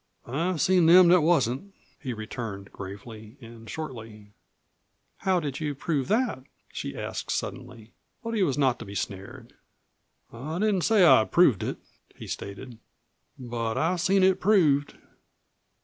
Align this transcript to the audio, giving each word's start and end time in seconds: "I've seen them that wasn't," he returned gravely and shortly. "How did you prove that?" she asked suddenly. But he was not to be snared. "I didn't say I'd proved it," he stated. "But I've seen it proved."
"I've 0.25 0.59
seen 0.59 0.87
them 0.87 1.09
that 1.09 1.21
wasn't," 1.21 1.75
he 1.99 2.11
returned 2.11 2.71
gravely 2.71 3.37
and 3.39 3.69
shortly. 3.69 4.31
"How 5.17 5.39
did 5.39 5.59
you 5.59 5.75
prove 5.75 6.07
that?" 6.07 6.41
she 6.73 6.97
asked 6.97 7.29
suddenly. 7.29 7.93
But 8.23 8.33
he 8.33 8.41
was 8.41 8.57
not 8.57 8.79
to 8.79 8.85
be 8.85 8.95
snared. 8.95 9.53
"I 10.33 10.57
didn't 10.57 10.85
say 10.85 11.05
I'd 11.05 11.29
proved 11.31 11.61
it," 11.61 11.77
he 12.15 12.25
stated. 12.25 12.79
"But 13.37 13.77
I've 13.77 14.01
seen 14.01 14.23
it 14.23 14.39
proved." 14.39 14.97